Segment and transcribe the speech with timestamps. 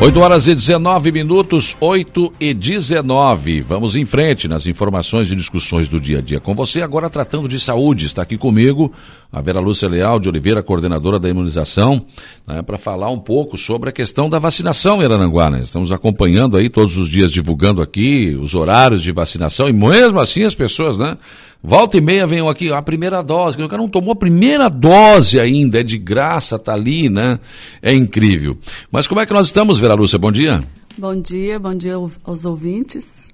[0.00, 3.62] 8 horas e 19 minutos, 8 e 19.
[3.62, 6.82] Vamos em frente nas informações e discussões do dia a dia com você.
[6.82, 8.92] Agora tratando de saúde, está aqui comigo
[9.32, 12.06] a Vera Lúcia Leal de Oliveira, coordenadora da imunização,
[12.46, 15.50] né, para falar um pouco sobre a questão da vacinação em Arananguá.
[15.50, 15.62] Né?
[15.64, 20.44] Estamos acompanhando aí todos os dias, divulgando aqui os horários de vacinação e mesmo assim
[20.44, 21.18] as pessoas, né?
[21.62, 25.40] Volta e meia vem aqui, a primeira dose, o cara não tomou a primeira dose
[25.40, 27.40] ainda, é de graça, tá ali, né?
[27.82, 28.56] É incrível.
[28.92, 30.18] Mas como é que nós estamos, Vera Lúcia?
[30.18, 30.62] Bom dia.
[30.96, 33.28] Bom dia, bom dia aos ouvintes.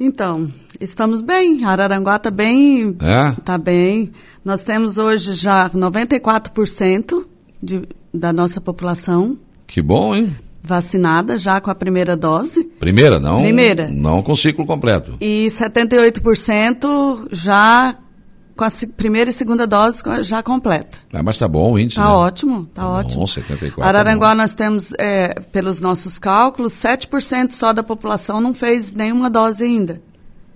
[0.00, 3.32] Então, estamos bem, Araranguá está bem, é?
[3.42, 4.12] tá bem.
[4.44, 7.24] Nós temos hoje já 94%
[7.62, 9.38] de, da nossa população.
[9.66, 10.34] Que bom, hein?
[10.66, 12.64] Vacinada já com a primeira dose.
[12.80, 13.38] Primeira, não?
[13.40, 13.88] Primeira.
[13.88, 15.14] Não com ciclo completo.
[15.20, 17.96] E 78% já
[18.56, 20.98] com a primeira e segunda dose já completa.
[21.12, 22.10] Ah, mas tá bom o índice, Tá né?
[22.10, 23.20] ótimo, tá, tá ótimo.
[23.20, 23.82] Bom, 74.
[23.82, 29.28] Araranguá tá nós temos, é, pelos nossos cálculos, 7% só da população não fez nenhuma
[29.30, 30.00] dose ainda.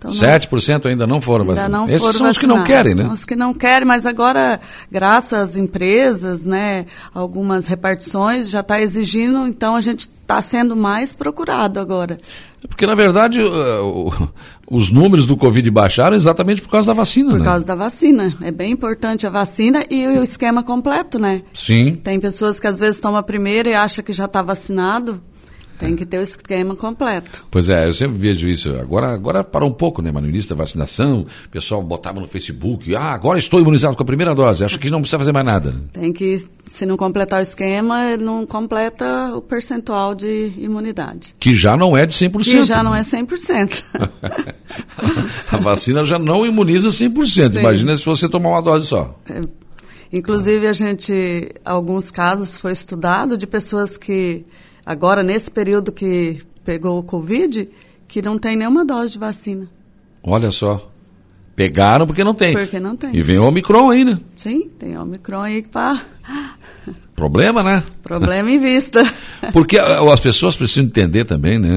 [0.00, 1.88] Então, 7% ainda não foram ainda vacinados.
[1.88, 3.02] Não Esses são os que não querem, né?
[3.02, 4.58] São os que não querem, mas agora,
[4.90, 11.14] graças às empresas, né, algumas repartições já está exigindo, então a gente está sendo mais
[11.14, 12.16] procurado agora.
[12.66, 13.40] Porque, na verdade,
[14.70, 17.44] os números do Covid baixaram exatamente por causa da vacina, Por né?
[17.44, 18.34] causa da vacina.
[18.40, 21.42] É bem importante a vacina e o esquema completo, né?
[21.52, 21.96] Sim.
[21.96, 25.20] Tem pessoas que às vezes tomam a primeira e acham que já está vacinado.
[25.80, 27.46] Tem que ter o esquema completo.
[27.50, 28.68] Pois é, eu sempre vejo isso.
[28.76, 30.12] Agora, agora parou um pouco, né?
[30.12, 34.02] Mas no início da vacinação, o pessoal botava no Facebook, ah, agora estou imunizado com
[34.02, 34.62] a primeira dose.
[34.62, 35.74] Acho que não precisa fazer mais nada.
[35.90, 41.34] Tem que, se não completar o esquema, não completa o percentual de imunidade.
[41.40, 42.44] Que já não é de 100%.
[42.44, 43.82] Que já não é 100%.
[45.50, 47.52] a vacina já não imuniza 100%.
[47.52, 47.58] Sim.
[47.58, 49.18] Imagina se você tomar uma dose só.
[49.30, 49.40] É,
[50.12, 54.44] inclusive, a gente, alguns casos foi estudado de pessoas que
[54.90, 57.68] agora nesse período que pegou o Covid,
[58.08, 59.68] que não tem nenhuma dose de vacina.
[60.20, 60.90] Olha só.
[61.54, 62.54] Pegaram porque não tem.
[62.54, 63.14] Porque não tem.
[63.14, 64.18] E vem o Omicron aí, né?
[64.36, 66.00] Sim, tem Omicron aí para.
[67.14, 67.84] Problema, né?
[68.02, 69.04] Problema em vista.
[69.52, 71.68] Porque as pessoas precisam entender também, né,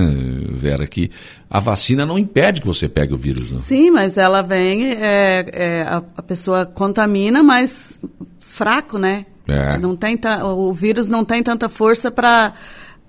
[0.54, 1.12] Vera, que
[1.50, 3.52] a vacina não impede que você pegue o vírus.
[3.52, 3.60] Né?
[3.60, 8.00] Sim, mas ela vem, é, é, a, a, pessoa contamina, mas
[8.40, 9.26] fraco, né?
[9.46, 9.78] É.
[9.78, 12.54] Não tem o vírus não tem tanta força para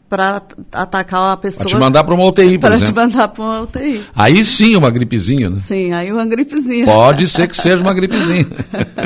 [0.08, 0.42] para
[0.72, 1.64] atacar a pessoa.
[1.64, 4.02] Para te mandar para uma UTI, Para te mandar para uma UTI.
[4.14, 5.58] Aí sim uma gripezinha, né?
[5.60, 6.86] Sim, aí uma gripezinha.
[6.86, 8.46] Pode ser que seja uma gripezinha.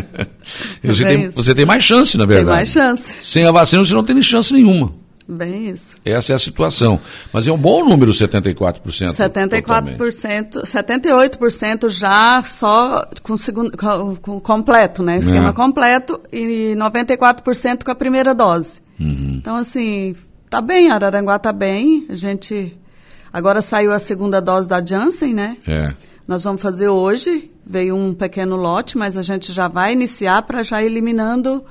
[0.82, 2.46] você, tem, você tem mais chance, na verdade.
[2.46, 3.14] Tem mais chance.
[3.22, 4.92] Sem a vacina você não tem chance nenhuma.
[5.30, 5.96] Bem isso.
[6.06, 6.98] Essa é a situação.
[7.30, 8.80] Mas é um bom número, 74%.
[8.80, 15.18] 74%, 78% já só com, segundo, com, com completo, né?
[15.18, 15.52] O esquema é.
[15.52, 18.80] completo e 94% com a primeira dose.
[18.98, 19.36] Uhum.
[19.38, 20.16] Então, assim,
[20.50, 22.06] Tá bem, Araranguá tá bem.
[22.08, 22.76] A gente
[23.32, 25.56] agora saiu a segunda dose da Janssen, né?
[25.66, 25.92] É.
[26.26, 27.50] Nós vamos fazer hoje.
[27.64, 31.64] Veio um pequeno lote, mas a gente já vai iniciar para já eliminando.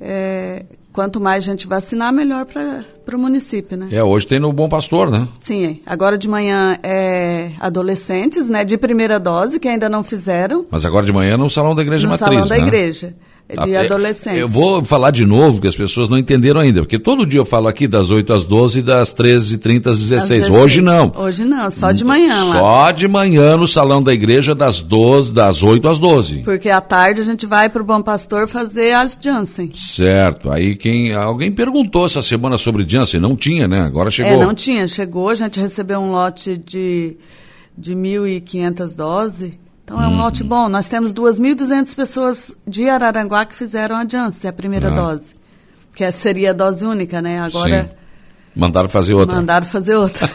[0.00, 2.84] É, quanto mais gente vacinar, melhor para
[3.16, 3.88] o município, né?
[3.90, 5.28] É, hoje tem no Bom Pastor, né?
[5.40, 5.76] Sim, é.
[5.84, 10.66] agora de manhã é adolescentes, né, de primeira dose, que ainda não fizeram.
[10.70, 12.62] Mas agora de manhã no Salão da Igreja no Matriz, Salão da né?
[12.62, 13.14] Igreja.
[13.56, 14.40] É de adolescentes.
[14.40, 16.82] Eu vou falar de novo, porque as pessoas não entenderam ainda.
[16.82, 20.44] Porque todo dia eu falo aqui das 8 às 12 e das 13h30 às 16.
[20.44, 21.12] h Hoje não.
[21.16, 22.52] Hoje não, só de manhã lá.
[22.52, 26.38] Só de manhã no salão da igreja das 12, das 8 às 12.
[26.40, 29.72] Porque à tarde a gente vai para o Bom Pastor fazer as Janssen.
[29.74, 30.50] Certo.
[30.50, 31.12] Aí quem.
[31.14, 33.20] Alguém perguntou essa semana sobre Janssen.
[33.20, 33.80] Não tinha, né?
[33.80, 34.32] Agora chegou.
[34.32, 34.86] É, não tinha.
[34.86, 37.16] Chegou, a gente recebeu um lote de,
[37.76, 39.50] de 1.500 doses.
[39.90, 40.68] Então é um lote bom.
[40.68, 44.92] Nós temos 2.200 pessoas de Araranguá que fizeram a Janssen, a primeira ah.
[44.92, 45.34] dose.
[45.92, 47.40] Que seria a dose única, né?
[47.40, 47.98] Agora.
[48.54, 49.36] Mandaram fazer outra.
[49.36, 50.28] Mandaram fazer outra.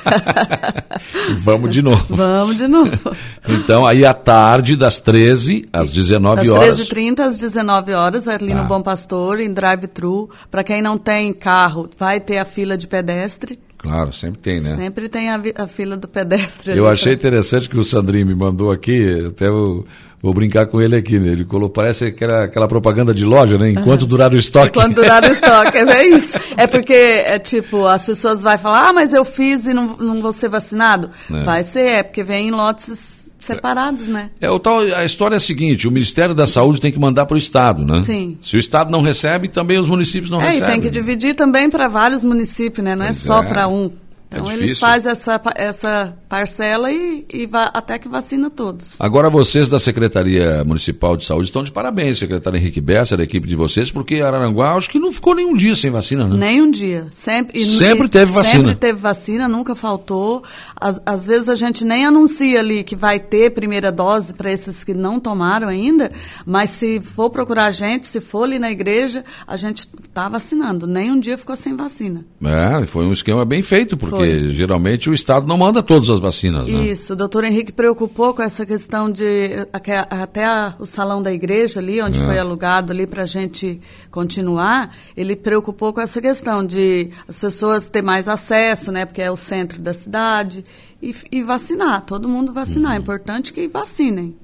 [1.40, 2.16] Vamos de novo.
[2.16, 3.16] Vamos de novo.
[3.48, 6.78] Então, aí à tarde, das 13 às 19 das horas.
[6.78, 8.56] Das 13h30 às 19 horas, ali ah.
[8.56, 10.30] no Bom Pastor, em drive-thru.
[10.50, 13.60] Para quem não tem carro, vai ter a fila de pedestre.
[13.78, 14.76] Claro, sempre tem, né?
[14.76, 16.76] Sempre tem a, a fila do pedestre.
[16.76, 19.86] Eu achei interessante que o Sandrinho me mandou aqui, até o,
[20.26, 21.34] Vou brincar com ele aqui, né?
[21.34, 23.70] Ele colocou, parece que era aquela propaganda de loja, né?
[23.70, 24.08] Enquanto uhum.
[24.08, 24.70] durar o estoque.
[24.70, 26.36] Enquanto durar o estoque, é isso.
[26.58, 30.22] É porque, é tipo, as pessoas vão falar, ah, mas eu fiz e não, não
[30.22, 31.10] vou ser vacinado.
[31.32, 31.44] É.
[31.44, 34.32] Vai ser, é porque vem em lotes separados, né?
[34.40, 37.26] É, o tal, a história é a seguinte, o Ministério da Saúde tem que mandar
[37.26, 38.02] para o Estado, né?
[38.04, 38.38] Sim.
[38.42, 40.68] Se o Estado não recebe, também os municípios não é, recebem.
[40.68, 42.96] É, e tem que dividir também para vários municípios, né?
[42.96, 43.92] Não é pois é só para um.
[44.36, 49.00] Então eles fazem essa, essa parcela e, e va, até que vacina todos.
[49.00, 53.48] Agora vocês da Secretaria Municipal de Saúde estão de parabéns, secretário Henrique Bessa, da equipe
[53.48, 56.36] de vocês, porque Araranguá acho que não ficou nenhum dia sem vacina, né?
[56.38, 57.08] Nem um dia.
[57.12, 58.70] Sempre, e, sempre teve vacina.
[58.70, 60.44] Sempre teve vacina, nunca faltou.
[60.80, 64.84] Às, às vezes a gente nem anuncia ali que vai ter primeira dose para esses
[64.84, 66.12] que não tomaram ainda,
[66.46, 70.86] mas se for procurar a gente, se for ali na igreja, a gente está vacinando.
[70.88, 72.26] Nem um dia ficou sem vacina.
[72.44, 74.25] É, foi um esquema bem feito, porque foi.
[74.52, 76.70] Geralmente o Estado não manda todas as vacinas.
[76.70, 76.88] Né?
[76.88, 81.80] Isso, o doutor Henrique preocupou com essa questão de até a, o salão da igreja
[81.80, 82.24] ali, onde é.
[82.24, 83.80] foi alugado ali para a gente
[84.12, 89.32] continuar, ele preocupou com essa questão de as pessoas ter mais acesso, né, porque é
[89.32, 90.64] o centro da cidade,
[91.06, 92.92] e, e vacinar, todo mundo vacinar.
[92.92, 92.98] Uhum.
[92.98, 94.36] É importante que vacinem.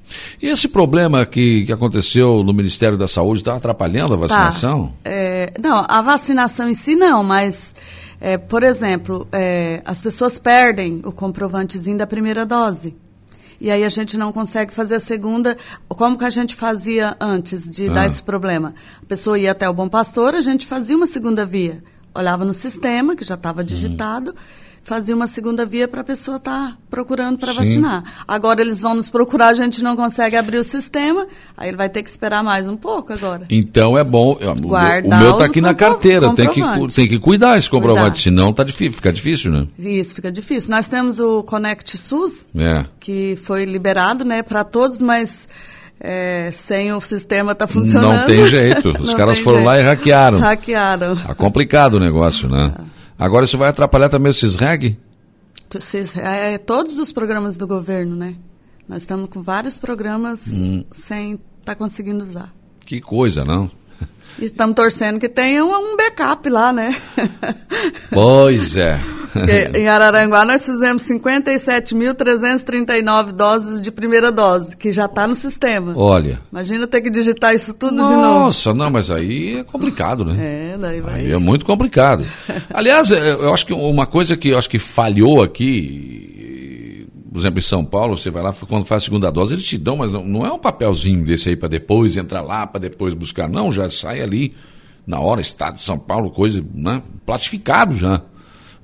[0.41, 4.27] E esse problema que, que aconteceu no Ministério da Saúde está atrapalhando a tá.
[4.27, 4.87] vacinação?
[5.03, 5.09] Tá.
[5.09, 7.73] É, não, a vacinação em si não, mas,
[8.21, 12.95] é, por exemplo, é, as pessoas perdem o comprovantezinho da primeira dose.
[13.59, 15.57] E aí a gente não consegue fazer a segunda.
[15.87, 17.93] Como que a gente fazia antes de ah.
[17.93, 18.75] dar esse problema?
[19.01, 21.83] A pessoa ia até o Bom Pastor, a gente fazia uma segunda via.
[22.13, 26.37] Olhava no sistema, que já estava digitado, hum fazia uma segunda via para a pessoa
[26.37, 28.03] estar tá procurando para vacinar.
[28.27, 31.89] Agora eles vão nos procurar, a gente não consegue abrir o sistema, aí ele vai
[31.89, 33.45] ter que esperar mais um pouco agora.
[33.49, 34.37] Então é bom.
[34.61, 36.61] Guardar o meu está aqui na carteira, tem que,
[36.93, 38.19] tem que cuidar esse comprovante, cuidar.
[38.19, 39.67] senão tá difícil, fica difícil, né?
[39.77, 40.71] Isso, fica difícil.
[40.71, 42.85] Nós temos o Connect SUS, é.
[42.99, 45.47] que foi liberado né, para todos, mas.
[46.03, 48.21] É, sem o sistema tá funcionando.
[48.21, 48.89] Não tem jeito.
[48.99, 49.67] Os caras foram jeito.
[49.67, 50.39] lá e hackearam.
[50.39, 51.15] Hackearam.
[51.15, 52.73] Tá complicado o negócio, né?
[52.75, 53.00] É.
[53.21, 54.97] Agora isso vai atrapalhar também o CISREG?
[56.17, 58.35] É, é, todos os programas do governo, né?
[58.89, 60.83] Nós estamos com vários programas hum.
[60.89, 62.51] sem estar tá conseguindo usar.
[62.83, 63.69] Que coisa, não?
[64.39, 66.99] Estamos torcendo que tenha um, um backup lá, né?
[68.09, 68.99] Pois é.
[69.75, 75.93] em Araranguá nós fizemos 57.339 doses de primeira dose, que já está no sistema.
[75.95, 76.41] Olha.
[76.51, 78.39] Imagina ter que digitar isso tudo Nossa, de novo.
[78.39, 80.41] Nossa, não, mas aí é complicado, né?
[80.51, 81.21] É, daí vai.
[81.21, 82.25] Aí é muito complicado.
[82.73, 87.59] Aliás, é, eu acho que uma coisa que eu acho que falhou aqui, por exemplo,
[87.59, 90.11] em São Paulo, você vai lá, quando faz a segunda dose, eles te dão, mas
[90.11, 93.47] não, não é um papelzinho desse aí para depois entrar lá, para depois buscar.
[93.47, 94.53] Não, já sai ali
[95.05, 97.01] na hora, Estado de São Paulo, coisa, né?
[97.25, 98.21] Platificado já.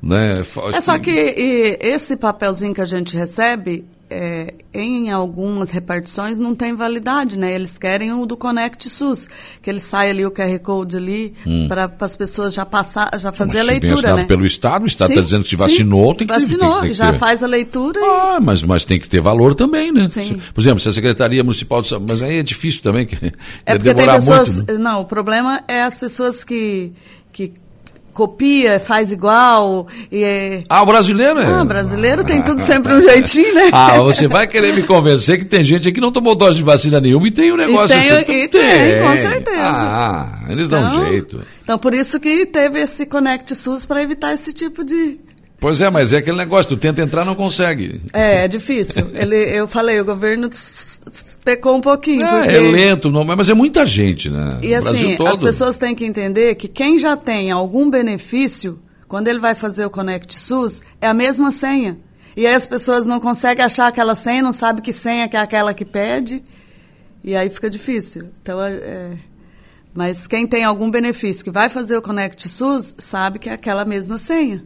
[0.01, 0.43] Né?
[0.73, 6.55] É só que e, esse papelzinho que a gente recebe, é, em algumas repartições não
[6.55, 7.53] tem validade, né?
[7.53, 9.27] Eles querem o do Connect SUS,
[9.61, 11.67] que ele sai ali o QR Code ali hum.
[11.67, 14.25] para as pessoas já passar, já fazer mas a leitura, né?
[14.25, 16.93] Pelo Estado, o Estado está dizendo que vacinou, sim, tem que vacinou, ter, tem, tem
[16.93, 17.17] já ter.
[17.17, 17.99] faz a leitura.
[18.01, 18.43] Ah, e...
[18.43, 20.07] mas, mas tem que ter valor também, né?
[20.09, 20.39] Sim.
[20.53, 23.15] Por exemplo, se a Secretaria Municipal de Saúde, mas aí é difícil também, que
[23.65, 24.79] é porque tem pessoas, muito, né?
[24.79, 26.93] não, o problema é as pessoas que
[27.33, 27.53] que
[28.17, 29.87] copia, faz igual.
[30.11, 30.63] E é...
[30.67, 31.45] Ah, o brasileiro é?
[31.45, 33.69] Ah, brasileiro tem tudo sempre um jeitinho, né?
[33.77, 36.99] Ah, você vai querer me convencer que tem gente que não tomou dose de vacina
[36.99, 38.21] nenhuma e tem um negócio e tem, assim.
[38.21, 39.61] E tem, tem, com certeza.
[39.61, 41.41] Ah, eles então, dão um jeito.
[41.63, 45.19] Então, por isso que teve esse Connect SUS para evitar esse tipo de,
[45.59, 48.01] Pois é, mas é aquele negócio, tu tenta entrar não consegue.
[48.13, 49.09] É, é difícil.
[49.15, 50.49] Ele, eu falei, o governo
[51.43, 52.25] pecou um pouquinho.
[52.25, 52.55] É, porque...
[52.55, 54.59] é lento, não, mas é muita gente, né?
[54.61, 59.39] E assim, as pessoas têm que entender que quem já tem algum benefício, quando ele
[59.39, 61.97] vai fazer o Connect SUS, é a mesma senha.
[62.35, 65.39] E aí as pessoas não conseguem achar aquela senha, não sabem que senha que é
[65.39, 66.43] aquela que pede,
[67.23, 68.29] e aí fica difícil.
[68.41, 68.73] Então, é...
[68.73, 69.17] é
[69.93, 73.83] mas quem tem algum benefício que vai fazer o Connect SUS, sabe que é aquela
[73.83, 74.63] mesma senha.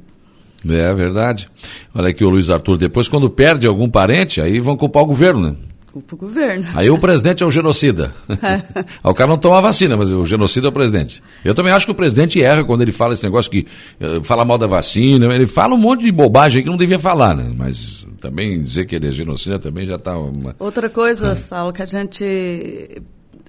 [0.70, 1.50] É verdade.
[1.94, 5.50] Olha aqui o Luiz Arthur, depois quando perde algum parente, aí vão culpar o governo,
[5.50, 5.56] né?
[5.92, 6.66] Culpa o governo.
[6.74, 8.16] Aí o presidente é o genocida.
[9.04, 11.22] o cara não toma vacina, mas o genocida é o presidente.
[11.44, 13.68] Eu também acho que o presidente erra quando ele fala esse negócio que
[14.00, 17.36] uh, fala mal da vacina, ele fala um monte de bobagem que não devia falar,
[17.36, 17.54] né?
[17.58, 20.56] Mas também dizer que ele é genocida também já está uma...
[20.60, 21.36] Outra coisa, é.
[21.36, 22.24] Saulo, que a gente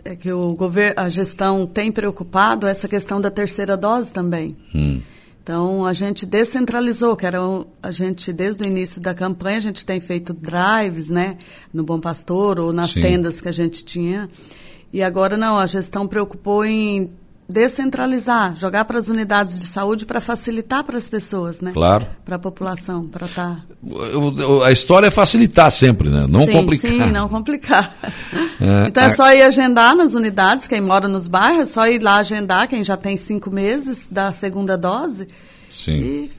[0.04, 4.56] é que o governo, a gestão tem preocupado essa questão da terceira dose também.
[4.74, 5.00] Hum.
[5.42, 9.60] Então, a gente descentralizou, que era um, a gente, desde o início da campanha, a
[9.60, 11.36] gente tem feito drives, né,
[11.74, 13.00] no Bom Pastor ou nas Sim.
[13.00, 14.28] tendas que a gente tinha.
[14.92, 17.10] E agora não, a gestão preocupou em
[17.48, 21.72] descentralizar, jogar para as unidades de saúde para facilitar para as pessoas, né?
[21.72, 22.06] Claro.
[22.24, 23.56] Para a população, para estar.
[23.56, 24.66] Tá...
[24.66, 26.26] A história é facilitar sempre, né?
[26.28, 26.90] Não sim, complicar.
[26.90, 27.94] Sim, não complicar.
[28.60, 32.00] É, então é só ir agendar nas unidades, quem mora nos bairros, é só ir
[32.00, 35.26] lá agendar, quem já tem cinco meses da segunda dose.
[35.68, 35.96] Sim.
[35.96, 36.30] E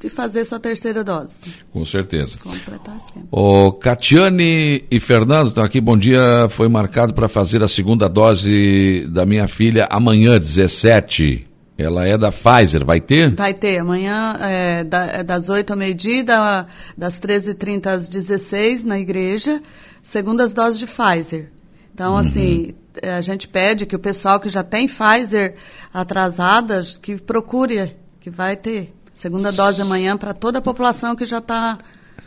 [0.00, 1.52] de fazer sua terceira dose.
[1.70, 2.38] Com certeza.
[2.38, 3.26] Completar o esquema.
[3.30, 5.78] O Catiane e Fernando estão aqui.
[5.78, 6.48] Bom dia.
[6.48, 11.46] Foi marcado para fazer a segunda dose da minha filha amanhã, 17.
[11.76, 13.34] Ela é da Pfizer, vai ter?
[13.34, 16.66] Vai ter, amanhã é, é das 8 ao meio-dia, da,
[16.96, 19.62] das 13h30 às 16 na igreja,
[20.02, 21.50] segundas doses de Pfizer.
[21.94, 22.18] Então, uhum.
[22.18, 25.54] assim, é, a gente pede que o pessoal que já tem Pfizer
[25.92, 28.92] atrasada, que procure, que vai ter.
[29.12, 31.78] Segunda dose amanhã para toda a população que já está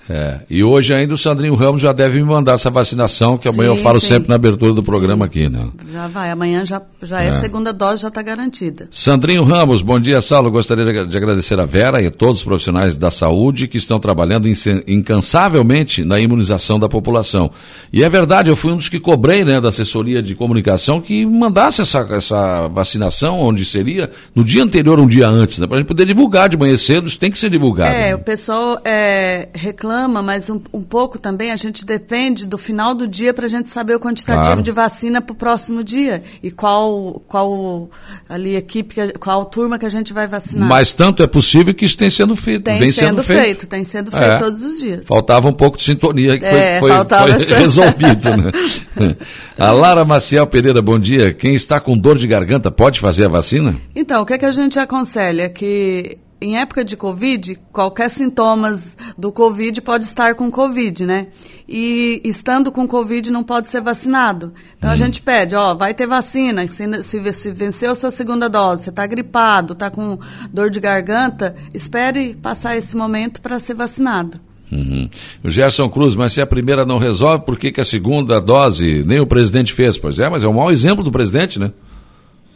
[0.10, 3.72] é, e hoje ainda o Sandrinho Ramos já deve me mandar essa vacinação, que amanhã
[3.72, 4.08] sim, eu falo sim.
[4.08, 5.30] sempre na abertura do programa sim.
[5.30, 5.70] aqui, né?
[5.92, 7.28] Já vai, amanhã já, já é.
[7.28, 8.90] é segunda dose, já está garantida.
[8.92, 10.52] Sandrinho Ramos, bom dia, Saulo.
[10.52, 14.48] Gostaria de agradecer a Vera e a todos os profissionais da saúde que estão trabalhando
[14.88, 17.50] incansavelmente na imunização da população.
[17.92, 21.26] E é verdade, eu fui um dos que cobrei, né, da assessoria de comunicação, que
[21.26, 25.80] mandasse essa, essa vacinação, onde seria, no dia anterior, um dia antes, né, para a
[25.80, 27.90] gente poder divulgar de manhã cedo, isso tem que ser divulgado.
[27.90, 28.16] É, né?
[28.16, 32.96] o pessoal é, reclama reclama, mas um, um, pouco também a gente depende do final
[32.96, 34.62] do dia para a gente saber o quantitativo claro.
[34.62, 37.90] de vacina para o próximo dia e qual, qual
[38.28, 40.68] ali equipe, qual turma que a gente vai vacinar.
[40.68, 42.64] Mas tanto é possível que isso tem sendo feito.
[42.64, 43.42] Tem sendo, sendo feito.
[43.42, 43.68] feito.
[43.68, 44.38] tem sendo feito é.
[44.38, 45.08] todos os dias.
[45.08, 48.30] Faltava um pouco de sintonia que é, foi, foi, foi resolvido.
[48.38, 49.16] Né?
[49.58, 51.34] a Lara Maciel Pereira, bom dia.
[51.34, 53.76] Quem está com dor de garganta pode fazer a vacina?
[53.96, 55.50] Então, o que, é que a gente aconselha?
[55.50, 61.28] Que em época de Covid, qualquer sintomas do Covid pode estar com Covid, né?
[61.68, 64.54] E estando com Covid não pode ser vacinado.
[64.78, 64.98] Então a hum.
[64.98, 69.08] gente pede, ó, vai ter vacina, se, se, se venceu sua segunda dose, você está
[69.08, 70.20] gripado, está com
[70.52, 74.38] dor de garganta, espere passar esse momento para ser vacinado.
[74.70, 75.10] Uhum.
[75.46, 79.02] O Gerson Cruz, mas se a primeira não resolve, por que, que a segunda dose
[79.06, 79.98] nem o presidente fez?
[79.98, 81.72] Pois é, mas é um mau exemplo do presidente, né?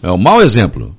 [0.04, 0.94] É um mau exemplo.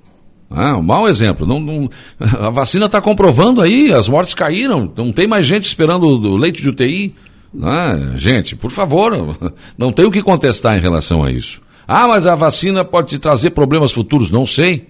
[0.51, 1.47] Ah, um mau exemplo.
[1.47, 6.05] Não, não a vacina está comprovando aí, as mortes caíram, não tem mais gente esperando
[6.05, 7.15] o leite de UTI.
[7.63, 9.37] Ah, gente, por favor,
[9.77, 11.61] não tem o que contestar em relação a isso.
[11.87, 14.89] Ah, mas a vacina pode te trazer problemas futuros, não sei.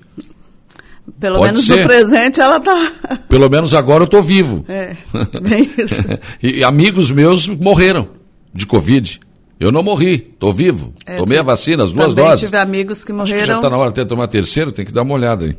[1.19, 1.81] Pelo pode menos ser.
[1.81, 2.93] no presente ela está.
[3.29, 4.65] Pelo menos agora eu estou vivo.
[4.69, 4.95] É,
[5.41, 5.95] bem isso.
[6.43, 8.09] e amigos meus morreram
[8.53, 9.21] de Covid.
[9.61, 10.95] Eu não morri, estou vivo.
[11.05, 12.41] É, Tomei a vacina, as duas também doses.
[12.41, 13.41] tive amigos que morreram.
[13.41, 15.57] Que já está na hora de tomar a terceira, tem que dar uma olhada aí.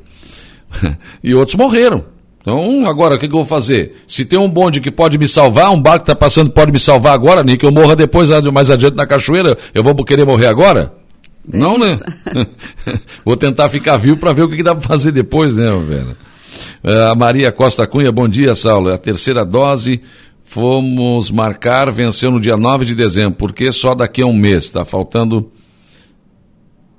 [1.23, 2.05] e outros morreram.
[2.41, 3.97] Então, agora, o que, que, eu vou fazer?
[4.07, 6.79] Se tem um bonde que pode me salvar, um barco que está passando pode me
[6.79, 10.47] salvar agora, nem que eu morra depois, mais adiante na cachoeira, eu vou querer morrer
[10.47, 10.93] agora?
[11.45, 11.97] Não, né?
[13.25, 16.15] vou tentar ficar vivo para ver o que, que dá para fazer depois, né, velho?
[17.11, 18.89] A Maria Costa Cunha, bom dia, Saulo.
[18.89, 20.01] É a terceira dose
[20.49, 24.63] Fomos marcar, venceu no dia 9 de dezembro, porque só daqui a um mês.
[24.65, 25.51] Está faltando.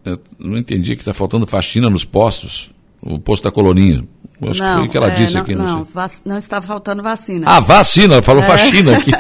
[0.05, 2.71] Eu não entendi que está faltando faxina nos postos.
[3.03, 4.07] O posto da Coloninha.
[4.41, 5.55] Eu acho não, que foi o que ela é, disse não, aqui.
[5.57, 5.87] Não, não,
[6.27, 7.47] não, está faltando vacina.
[7.49, 8.47] Ah, vacina, falou é.
[8.47, 9.11] faxina aqui.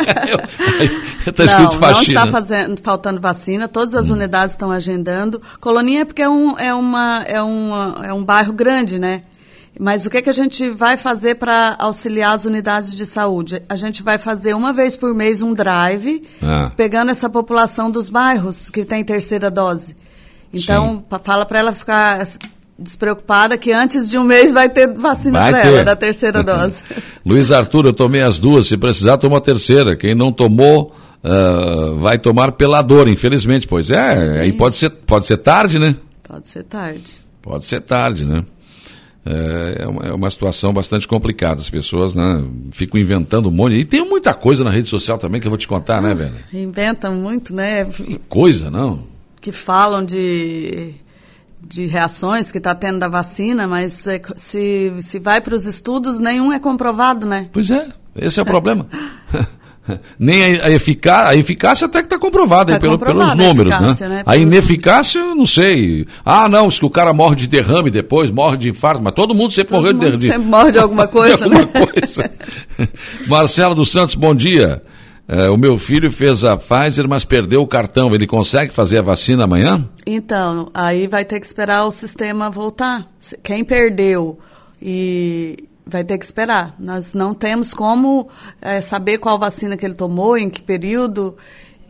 [1.26, 2.20] Está escrito faxina.
[2.20, 4.12] Não está fazendo, faltando vacina, todas as hum.
[4.12, 5.42] unidades estão agendando.
[5.60, 9.22] Coloninha é porque é um, é, uma, é, uma, é um bairro grande, né?
[9.80, 13.62] Mas o que, é que a gente vai fazer para auxiliar as unidades de saúde?
[13.66, 16.70] A gente vai fazer uma vez por mês um drive, ah.
[16.76, 19.94] pegando essa população dos bairros que tem terceira dose.
[20.52, 22.22] Então, fala para ela ficar
[22.78, 26.82] despreocupada que antes de um mês vai ter vacina para ela, da terceira dose.
[27.25, 28.66] Luiz Arthur, eu tomei as duas.
[28.66, 29.96] Se precisar, toma a terceira.
[29.96, 30.94] Quem não tomou,
[31.25, 33.66] uh, vai tomar pela dor, infelizmente.
[33.66, 35.96] Pois é, aí pode ser, pode ser tarde, né?
[36.22, 37.22] Pode ser tarde.
[37.40, 38.42] Pode ser tarde, né?
[39.24, 41.60] É, é uma, é uma situação bastante complicada.
[41.60, 43.74] As pessoas né, ficam inventando um monte.
[43.74, 46.34] E tem muita coisa na rede social também que eu vou te contar, né, velho?
[46.52, 47.84] Inventam muito, né?
[47.84, 49.04] Que coisa, não?
[49.40, 50.94] Que falam de,
[51.62, 56.52] de reações que está tendo da vacina, mas se, se vai para os estudos, nenhum
[56.52, 57.48] é comprovado, né?
[57.52, 58.86] Pois é, esse é o problema.
[60.18, 64.09] Nem a, eficácia, a eficácia até que está comprovada tá pelo, pelos números, né?
[64.09, 64.23] né?
[64.26, 66.06] A ineficácia, eu não sei.
[66.25, 69.52] Ah, não, se o cara morre de derrame depois, morre de infarto, mas todo mundo
[69.52, 70.32] sempre todo morreu mundo de derrame.
[70.32, 71.87] sempre morre de alguma coisa, de alguma né?
[71.87, 72.30] coisa.
[73.26, 74.82] Marcelo dos Santos, bom dia.
[75.32, 78.12] É, o meu filho fez a Pfizer, mas perdeu o cartão.
[78.12, 79.88] Ele consegue fazer a vacina amanhã?
[80.04, 83.06] Então, aí vai ter que esperar o sistema voltar.
[83.40, 84.40] Quem perdeu
[84.82, 86.75] e vai ter que esperar.
[86.78, 88.28] Nós não temos como
[88.61, 91.37] é, saber qual vacina que ele tomou, em que período.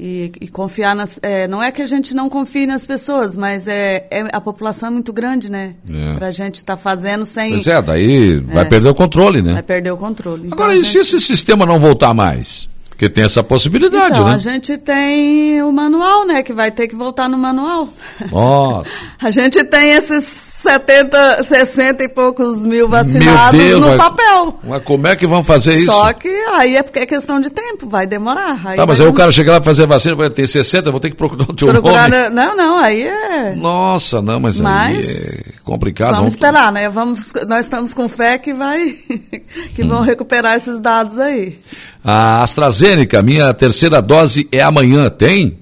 [0.02, 1.21] E, e confiar nas.
[1.23, 4.88] É, não é que a gente não confie nas pessoas, mas é, é a população
[4.88, 5.75] é muito grande, né?
[5.87, 6.14] É.
[6.14, 7.52] Para a gente estar tá fazendo sem.
[7.52, 8.69] Pois é, daí vai é.
[8.69, 9.52] perder o controle, né?
[9.52, 10.47] Vai perder o controle.
[10.47, 11.04] Então, Agora, e gente...
[11.04, 12.70] se esse sistema não voltar mais?
[13.00, 14.35] Porque tem essa possibilidade, então, né?
[14.35, 16.42] a gente tem o manual, né?
[16.42, 17.88] Que vai ter que voltar no manual.
[18.30, 18.90] Nossa.
[19.19, 24.59] a gente tem esses 70, 60 e poucos mil vacinados Deus, no mas, papel.
[24.62, 25.87] Mas como é que vão fazer isso?
[25.87, 28.61] Só que aí é porque é questão de tempo, vai demorar.
[28.66, 31.00] Aí tá, mas aí o cara chegar lá pra fazer vacina, vai ter 60, vou
[31.00, 32.28] ter que procurar o teu procurar nome.
[32.28, 33.54] Não, não, aí é...
[33.54, 34.95] Nossa, não, mas, mas...
[34.95, 36.17] aí é complicado.
[36.17, 36.88] Vamos esperar, né?
[36.88, 38.97] Vamos, nós estamos com fé que vai
[39.75, 40.05] que vão hum.
[40.05, 41.59] recuperar esses dados aí.
[42.02, 45.61] A AstraZeneca, minha terceira dose é amanhã, tem?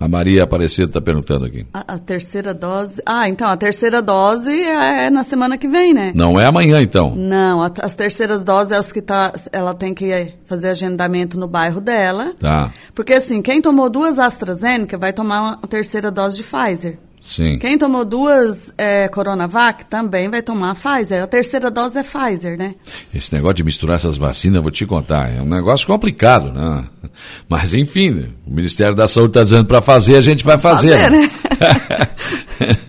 [0.00, 1.66] A Maria Aparecida está perguntando aqui.
[1.74, 3.02] A, a, terceira dose.
[3.04, 6.12] Ah, então, a terceira dose é, é, na semana que vem, né?
[6.14, 7.16] Não é amanhã, então?
[7.16, 9.32] Não, a, as terceiras doses é os que tá.
[9.50, 12.32] Ela tem que fazer agendamento no bairro dela.
[12.38, 12.72] Tá.
[12.94, 16.98] Porque assim, quem tomou duas AstraZeneca vai tomar uma terceira dose de Pfizer.
[17.28, 17.58] Sim.
[17.58, 21.22] Quem tomou duas é, Coronavac também vai tomar Pfizer.
[21.22, 22.74] A terceira dose é Pfizer, né?
[23.14, 26.84] Esse negócio de misturar essas vacinas, eu vou te contar, é um negócio complicado, né?
[27.46, 28.28] Mas enfim, né?
[28.46, 30.98] o Ministério da Saúde está dizendo para fazer, a gente vai fazer.
[30.98, 31.30] fazer né?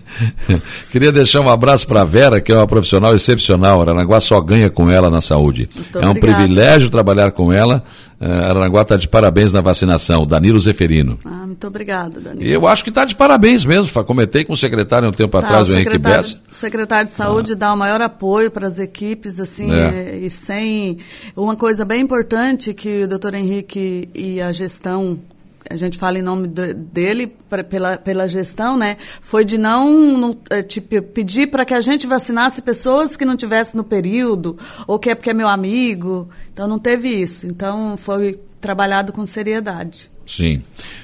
[0.90, 3.80] Queria deixar um abraço para a Vera, que é uma profissional excepcional.
[3.80, 5.68] Aranaguá só ganha com ela na saúde.
[5.74, 6.36] Muito é um obrigada.
[6.36, 7.84] privilégio trabalhar com ela.
[8.20, 10.26] Uh, Aranaguá está de parabéns na vacinação.
[10.26, 11.18] Danilo Zeferino.
[11.24, 12.50] Ah, muito obrigada, Danilo.
[12.50, 14.04] Eu acho que está de parabéns mesmo.
[14.04, 16.38] Comentei com o secretário um tempo tá, atrás, o, o Henrique Bessa.
[16.50, 17.56] O secretário de Saúde ah.
[17.56, 20.18] dá o maior apoio para as equipes, assim, é.
[20.18, 20.98] e sem.
[21.34, 25.18] Uma coisa bem importante que o doutor Henrique e a gestão
[25.68, 28.96] a gente fala em nome de, dele pra, pela, pela gestão, né?
[29.20, 30.34] Foi de não,
[30.68, 35.10] tipo, pedir para que a gente vacinasse pessoas que não tivessem no período ou que
[35.10, 36.28] é porque é meu amigo.
[36.52, 37.46] Então não teve isso.
[37.46, 40.10] Então foi trabalhado com seriedade.
[40.26, 40.62] Sim.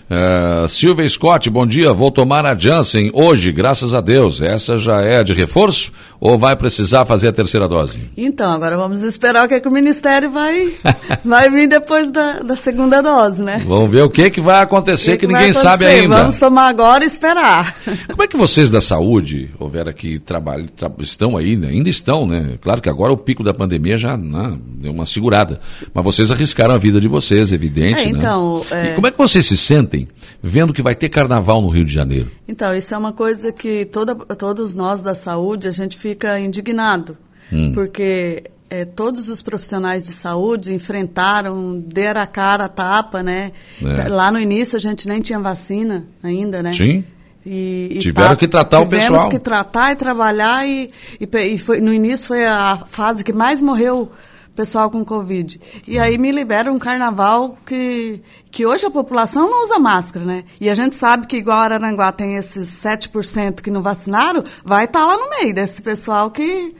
[0.08, 1.92] Uh, Silvia Scott, bom dia.
[1.92, 4.40] Vou tomar a Janssen hoje, graças a Deus.
[4.40, 8.10] Essa já é de reforço ou vai precisar fazer a terceira dose?
[8.16, 10.72] Então, agora vamos esperar o que, é que o Ministério vai,
[11.24, 13.62] vai vir depois da, da segunda dose, né?
[13.66, 16.16] Vamos ver o que, que vai acontecer que, que, que ninguém sabe ainda.
[16.16, 17.74] Vamos tomar agora e esperar.
[18.08, 21.68] Como é que vocês da saúde, houver que trabalham, tra estão aí, né?
[21.68, 22.58] ainda estão, né?
[22.60, 25.60] Claro que agora o pico da pandemia já né, deu uma segurada.
[25.94, 28.00] Mas vocês arriscaram a vida de vocês, evidente.
[28.00, 28.10] É, né?
[28.10, 28.88] então, né?
[28.88, 28.92] É...
[28.92, 30.08] E como é que vocês se sentem?
[30.42, 32.30] vendo que vai ter carnaval no Rio de Janeiro?
[32.46, 37.16] Então, isso é uma coisa que toda, todos nós da saúde, a gente fica indignado.
[37.52, 37.72] Hum.
[37.74, 43.52] Porque é, todos os profissionais de saúde enfrentaram, deram a cara a tapa, né?
[43.82, 44.08] É.
[44.08, 46.72] Lá no início a gente nem tinha vacina ainda, né?
[46.72, 47.04] Sim.
[47.44, 49.10] E, e Tiveram tá, que tratar o pessoal.
[49.10, 50.88] Tivemos que tratar e trabalhar e,
[51.20, 54.10] e, e foi, no início foi a fase que mais morreu
[54.56, 55.60] pessoal com Covid.
[55.86, 58.20] E aí me libera um carnaval que,
[58.50, 60.44] que hoje a população não usa máscara, né?
[60.60, 65.00] E a gente sabe que igual Araranguá tem esses 7% que não vacinaram, vai estar
[65.00, 66.74] tá lá no meio desse pessoal que,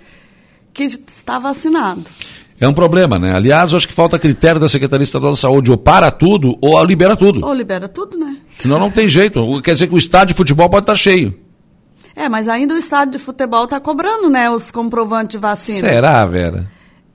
[0.72, 2.02] que está vacinado.
[2.58, 3.34] É um problema, né?
[3.36, 7.14] Aliás, acho que falta critério da Secretaria Estadual da Saúde, ou para tudo, ou libera
[7.14, 7.46] tudo.
[7.46, 8.38] Ou libera tudo, né?
[8.58, 9.60] Senão não tem jeito.
[9.60, 11.38] Quer dizer que o estádio de futebol pode estar cheio.
[12.14, 15.86] É, mas ainda o estádio de futebol está cobrando, né, os comprovantes de vacina.
[15.86, 16.66] Será, Vera?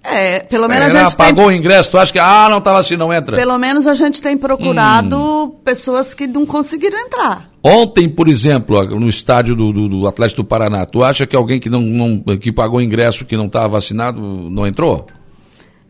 [0.04, 1.56] É, pelo menos a gente pagou tem...
[1.56, 3.38] o ingresso, tu acha que, ah, não estava assim, não entra?
[3.38, 5.50] Pelo menos a gente tem procurado hum.
[5.64, 7.50] pessoas que não conseguiram entrar.
[7.64, 11.60] Ontem, por exemplo, no estádio do, do, do Atlético do Paraná, tu acha que alguém
[11.60, 15.06] que, não, não que pagou ingresso, que não estava vacinado, não entrou?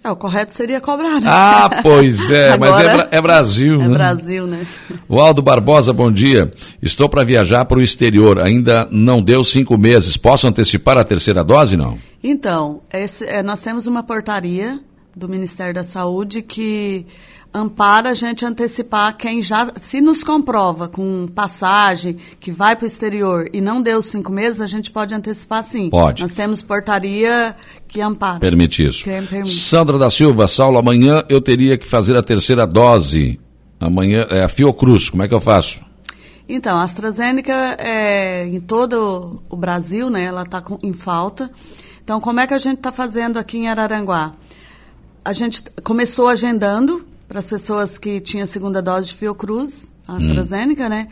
[0.03, 1.27] É, o correto seria cobrar, né?
[1.29, 3.93] Ah, pois é, mas é, é, Brasil, é né?
[3.93, 4.65] Brasil, né?
[5.07, 6.49] O Aldo Barbosa, bom dia.
[6.81, 10.17] Estou para viajar para o exterior, ainda não deu cinco meses.
[10.17, 11.99] Posso antecipar a terceira dose, não?
[12.23, 14.79] Então, esse, é, nós temos uma portaria
[15.15, 17.05] do Ministério da Saúde que
[17.53, 22.87] ampara a gente antecipar quem já, se nos comprova com passagem que vai para o
[22.87, 25.89] exterior e não deu cinco meses, a gente pode antecipar sim.
[25.89, 26.21] Pode.
[26.21, 27.55] Nós temos portaria
[27.87, 28.39] que ampara.
[28.39, 29.03] Permite isso.
[29.03, 29.49] Permite.
[29.49, 33.39] Sandra da Silva, Saulo, amanhã eu teria que fazer a terceira dose.
[33.79, 35.81] Amanhã é a Fiocruz, como é que eu faço?
[36.47, 41.49] Então, a AstraZeneca é, em todo o Brasil, né, ela está em falta.
[42.03, 44.33] Então, como é que a gente está fazendo aqui em Araranguá?
[45.23, 50.87] A gente começou agendando para as pessoas que tinham segunda dose de Fiocruz, a AstraZeneca,
[50.87, 50.89] hum.
[50.89, 51.07] né?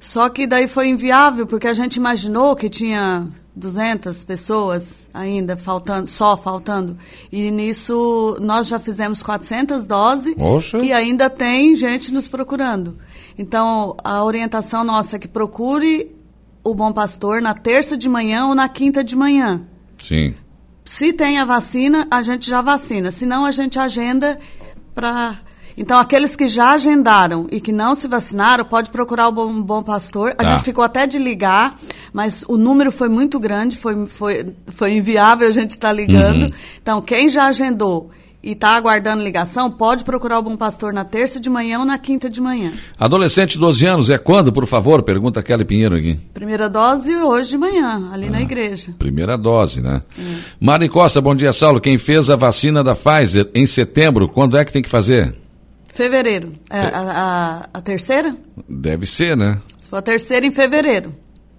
[0.00, 6.08] Só que daí foi inviável, porque a gente imaginou que tinha 200 pessoas ainda faltando,
[6.08, 6.96] só faltando.
[7.30, 10.78] E nisso nós já fizemos 400 doses Oxa.
[10.78, 12.96] e ainda tem gente nos procurando.
[13.36, 16.16] Então, a orientação nossa é que procure
[16.64, 19.66] o Bom Pastor na terça de manhã ou na quinta de manhã.
[20.02, 20.34] Sim.
[20.82, 23.10] Se tem a vacina, a gente já vacina.
[23.10, 24.38] Se não, a gente agenda
[24.94, 25.46] para.
[25.78, 29.80] Então, aqueles que já agendaram e que não se vacinaram, pode procurar o Bom, bom
[29.80, 30.30] Pastor.
[30.30, 30.44] A tá.
[30.44, 31.76] gente ficou até de ligar,
[32.12, 36.46] mas o número foi muito grande, foi, foi, foi inviável a gente estar tá ligando.
[36.46, 36.52] Uhum.
[36.82, 38.10] Então, quem já agendou
[38.42, 41.96] e está aguardando ligação, pode procurar o Bom Pastor na terça de manhã ou na
[41.96, 42.72] quinta de manhã.
[42.98, 45.02] Adolescente de 12 anos, é quando, por favor?
[45.04, 46.18] Pergunta Kelly Pinheiro aqui.
[46.34, 48.94] Primeira dose hoje de manhã, ali ah, na igreja.
[48.98, 50.02] Primeira dose, né?
[50.18, 50.22] É.
[50.60, 51.80] Mari Costa, bom dia, Saulo.
[51.80, 55.34] Quem fez a vacina da Pfizer em setembro, quando é que tem que fazer?
[55.98, 56.52] Fevereiro.
[56.70, 58.36] É, a, a, a terceira?
[58.68, 59.60] Deve ser, né?
[59.80, 61.12] Se for a terceira, em fevereiro.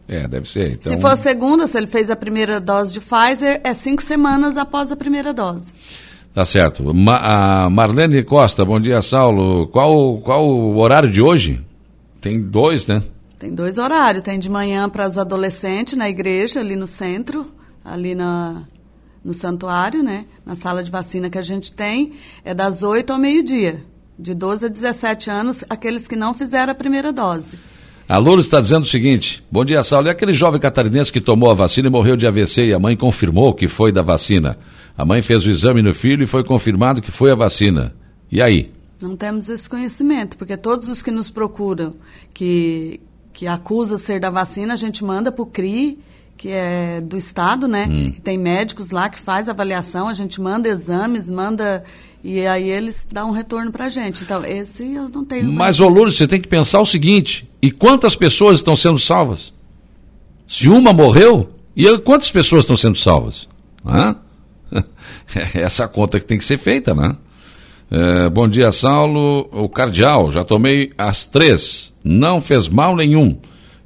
[0.08, 0.76] É, deve ser.
[0.76, 0.94] Então...
[0.94, 4.56] Se for a segunda, se ele fez a primeira dose de Pfizer, é cinco semanas
[4.56, 5.74] após a primeira dose.
[6.34, 6.94] Tá certo.
[6.94, 9.68] Ma a Marlene Costa, bom dia, Saulo.
[9.68, 11.62] Qual, qual o horário de hoje?
[12.22, 13.04] Tem dois, né?
[13.38, 14.24] Tem dois horários.
[14.24, 17.46] Tem de manhã para os adolescentes na igreja, ali no centro,
[17.84, 18.64] ali na,
[19.22, 20.28] no santuário, né?
[20.46, 22.14] Na sala de vacina que a gente tem.
[22.46, 23.84] É das 8 ao meio-dia.
[24.22, 27.58] De 12 a 17 anos, aqueles que não fizeram a primeira dose.
[28.06, 30.08] A Lourdes está dizendo o seguinte: Bom dia, Saulo.
[30.08, 32.98] E aquele jovem catarinense que tomou a vacina e morreu de AVC e a mãe
[32.98, 34.58] confirmou que foi da vacina.
[34.98, 37.96] A mãe fez o exame no filho e foi confirmado que foi a vacina.
[38.30, 38.74] E aí?
[39.02, 41.96] Não temos esse conhecimento, porque todos os que nos procuram,
[42.34, 43.00] que,
[43.32, 45.98] que acusa ser da vacina, a gente manda para o CRI,
[46.40, 47.86] que é do Estado, né?
[47.92, 48.14] Hum.
[48.24, 51.84] tem médicos lá que faz avaliação, a gente manda exames, manda.
[52.24, 54.24] E aí eles dão um retorno para a gente.
[54.24, 55.52] Então, esse eu não tenho.
[55.52, 59.54] Mas, ô Lourdes, você tem que pensar o seguinte: e quantas pessoas estão sendo salvas?
[60.48, 63.50] Se uma morreu, e quantas pessoas estão sendo salvas?
[63.86, 64.16] Hã?
[65.54, 67.18] Essa conta que tem que ser feita, né?
[67.92, 69.50] É, bom dia, Saulo.
[69.52, 71.94] O cardeal, já tomei as três.
[72.02, 73.38] Não fez mal nenhum.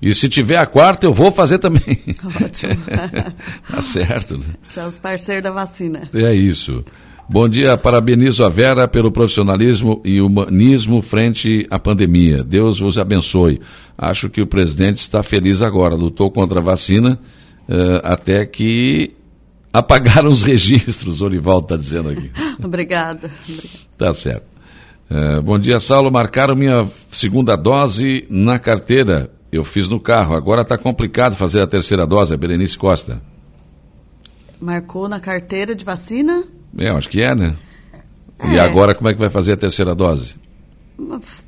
[0.04, 1.98] E se tiver a quarta, eu vou fazer também.
[2.44, 2.76] Ótimo.
[3.72, 4.38] tá certo.
[4.38, 4.44] Né?
[4.62, 6.10] São os parceiros da vacina.
[6.14, 6.84] É isso.
[7.30, 12.44] Bom dia, parabenizo a Vera pelo profissionalismo e humanismo frente à pandemia.
[12.44, 13.62] Deus vos abençoe.
[13.98, 15.96] Acho que o presidente está feliz agora.
[15.96, 17.18] Lutou contra a vacina
[17.70, 19.14] uh, até que
[19.72, 22.30] apagaram os registros, o Orivaldo está dizendo aqui.
[22.62, 23.32] Obrigada.
[23.98, 24.44] Tá certo.
[25.10, 26.12] Uh, bom dia, Saulo.
[26.12, 29.32] Marcaram minha segunda dose na carteira.
[29.54, 30.36] Eu fiz no carro.
[30.36, 32.34] Agora está complicado fazer a terceira dose.
[32.34, 33.22] A Berenice Costa.
[34.60, 36.44] Marcou na carteira de vacina?
[36.76, 37.56] É, acho que é, né?
[38.40, 38.54] É.
[38.54, 40.36] E agora como é que vai fazer a terceira dose?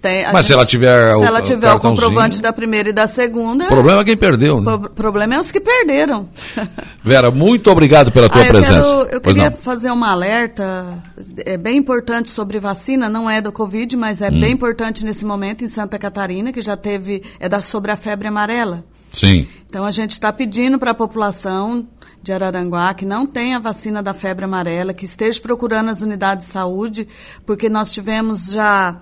[0.01, 2.89] Tem, Mas gente, se ela tiver se o, ela tiver o, o comprovante da primeira
[2.89, 3.65] e da segunda.
[3.65, 4.73] O problema é quem perdeu, né?
[4.73, 6.27] O problema é os que perderam.
[7.03, 8.81] Vera, muito obrigado pela tua ah, eu presença.
[8.81, 9.57] Quero, eu queria não.
[9.57, 11.03] fazer um alerta,
[11.45, 14.39] é bem importante sobre vacina, não é do Covid, mas é hum.
[14.39, 18.27] bem importante nesse momento em Santa Catarina, que já teve, é da, sobre a febre
[18.27, 18.83] amarela.
[19.13, 19.47] Sim.
[19.69, 21.87] Então a gente está pedindo para a população
[22.21, 26.53] de Araranguá que não tenha vacina da febre amarela, que esteja procurando as unidades de
[26.53, 27.07] saúde,
[27.45, 28.99] porque nós tivemos já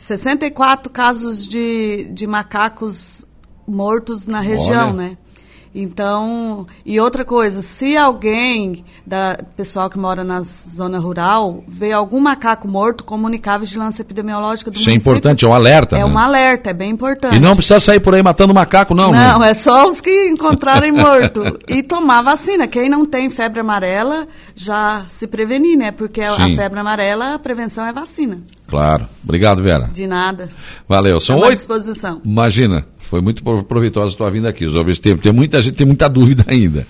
[0.00, 3.26] 64 casos de, de macacos
[3.68, 4.92] mortos na região, Olha.
[4.94, 5.16] né?
[5.72, 12.18] Então, e outra coisa, se alguém da pessoal que mora na zona rural vê algum
[12.18, 15.10] macaco morto, comunicar a vigilância epidemiológica do Isso município.
[15.12, 15.96] Isso é importante, é um alerta.
[15.96, 16.04] É né?
[16.06, 17.36] um alerta, é bem importante.
[17.36, 19.12] E não precisa sair por aí matando macaco, não.
[19.12, 19.50] Não, né?
[19.50, 21.42] é só os que encontrarem morto.
[21.68, 22.66] e tomar vacina.
[22.66, 25.92] Quem não tem febre amarela, já se prevenir, né?
[25.92, 26.54] Porque Sim.
[26.54, 28.38] a febre amarela, a prevenção é vacina.
[28.70, 29.06] Claro.
[29.24, 29.88] Obrigado, Vera.
[29.92, 30.48] De nada.
[30.88, 31.18] Valeu.
[31.18, 31.52] São oito.
[31.52, 32.22] disposição.
[32.24, 32.86] Imagina.
[32.98, 36.44] Foi muito proveitosa a tua vinda aqui, Os Tem, tem muita gente, tem muita dúvida
[36.46, 36.86] ainda.